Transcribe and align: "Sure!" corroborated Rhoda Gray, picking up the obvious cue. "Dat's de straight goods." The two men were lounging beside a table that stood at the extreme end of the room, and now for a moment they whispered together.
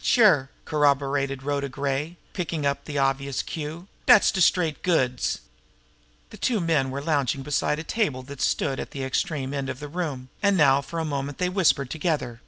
"Sure!" 0.00 0.48
corroborated 0.64 1.42
Rhoda 1.42 1.68
Gray, 1.68 2.16
picking 2.32 2.64
up 2.64 2.86
the 2.86 2.96
obvious 2.96 3.42
cue. 3.42 3.86
"Dat's 4.06 4.32
de 4.32 4.40
straight 4.40 4.82
goods." 4.82 5.40
The 6.30 6.38
two 6.38 6.58
men 6.58 6.90
were 6.90 7.02
lounging 7.02 7.42
beside 7.42 7.78
a 7.78 7.84
table 7.84 8.22
that 8.22 8.40
stood 8.40 8.80
at 8.80 8.92
the 8.92 9.04
extreme 9.04 9.52
end 9.52 9.68
of 9.68 9.80
the 9.80 9.88
room, 9.88 10.30
and 10.42 10.56
now 10.56 10.80
for 10.80 10.98
a 10.98 11.04
moment 11.04 11.36
they 11.36 11.50
whispered 11.50 11.90
together. 11.90 12.40